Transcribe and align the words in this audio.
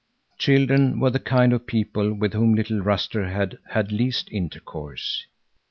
Children 0.39 0.99
were 0.99 1.11
the 1.11 1.19
kind 1.19 1.53
of 1.53 1.67
people 1.67 2.11
with 2.11 2.33
whom 2.33 2.55
little 2.55 2.79
Ruster 2.81 3.29
had 3.29 3.59
had 3.69 3.91
least 3.91 4.29
intercourse. 4.31 5.27